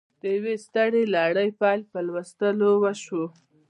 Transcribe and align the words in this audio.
د 0.21 0.23
یوې 0.35 0.55
سترې 0.65 1.03
لړۍ 1.15 1.49
پیل 1.59 1.81
په 1.91 1.99
لوستلو 2.07 2.69
وشو 2.83 3.23